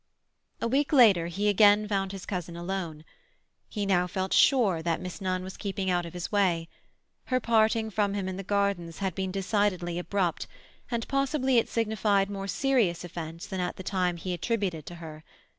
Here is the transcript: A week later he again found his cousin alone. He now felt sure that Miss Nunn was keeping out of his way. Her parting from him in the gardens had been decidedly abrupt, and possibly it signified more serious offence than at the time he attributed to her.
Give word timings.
A 0.59 0.67
week 0.67 0.91
later 0.93 1.27
he 1.27 1.47
again 1.47 1.87
found 1.87 2.11
his 2.11 2.25
cousin 2.25 2.55
alone. 2.55 3.05
He 3.69 3.85
now 3.85 4.07
felt 4.07 4.33
sure 4.33 4.81
that 4.81 4.99
Miss 4.99 5.21
Nunn 5.21 5.43
was 5.43 5.57
keeping 5.57 5.91
out 5.91 6.07
of 6.07 6.13
his 6.15 6.31
way. 6.31 6.69
Her 7.25 7.39
parting 7.39 7.91
from 7.91 8.15
him 8.15 8.27
in 8.27 8.35
the 8.35 8.41
gardens 8.41 8.97
had 8.97 9.13
been 9.13 9.31
decidedly 9.31 9.99
abrupt, 9.99 10.47
and 10.89 11.07
possibly 11.07 11.59
it 11.59 11.69
signified 11.69 12.31
more 12.31 12.47
serious 12.47 13.03
offence 13.03 13.45
than 13.45 13.59
at 13.59 13.75
the 13.75 13.83
time 13.83 14.17
he 14.17 14.33
attributed 14.33 14.87
to 14.87 14.95
her. 14.95 15.23